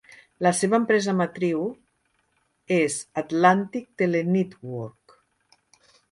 La 0.45 0.51
seva 0.59 0.75
empresa 0.83 1.13
matriu 1.17 1.59
és 2.77 2.95
Atlantic 3.23 3.85
Tele-Network. 4.03 5.15